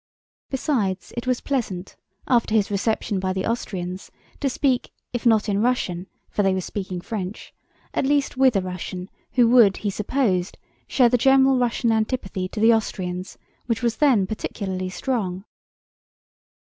[0.49, 1.95] Besides it was pleasant,
[2.27, 6.61] after his reception by the Austrians, to speak if not in Russian (for they were
[6.61, 7.53] speaking French)
[7.93, 12.59] at least with a Russian who would, he supposed, share the general Russian antipathy to
[12.59, 13.37] the Austrians
[13.67, 15.45] which was then particularly strong.